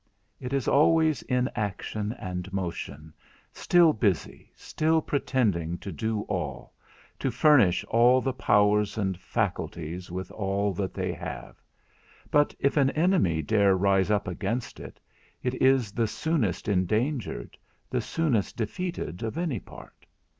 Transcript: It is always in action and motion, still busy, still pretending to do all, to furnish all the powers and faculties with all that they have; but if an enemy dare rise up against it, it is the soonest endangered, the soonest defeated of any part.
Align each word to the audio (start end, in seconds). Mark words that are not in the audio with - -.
It 0.39 0.51
is 0.51 0.67
always 0.67 1.21
in 1.21 1.47
action 1.55 2.11
and 2.13 2.51
motion, 2.51 3.13
still 3.53 3.93
busy, 3.93 4.51
still 4.55 4.99
pretending 4.99 5.77
to 5.77 5.91
do 5.91 6.21
all, 6.23 6.73
to 7.19 7.29
furnish 7.29 7.83
all 7.85 8.19
the 8.19 8.33
powers 8.33 8.97
and 8.97 9.15
faculties 9.15 10.09
with 10.09 10.31
all 10.31 10.73
that 10.73 10.95
they 10.95 11.13
have; 11.13 11.57
but 12.31 12.55
if 12.57 12.77
an 12.77 12.89
enemy 12.97 13.43
dare 13.43 13.77
rise 13.77 14.09
up 14.09 14.27
against 14.27 14.79
it, 14.79 14.99
it 15.43 15.53
is 15.61 15.91
the 15.91 16.07
soonest 16.07 16.67
endangered, 16.67 17.55
the 17.87 18.01
soonest 18.01 18.57
defeated 18.57 19.21
of 19.21 19.37
any 19.37 19.59
part. 19.59 20.07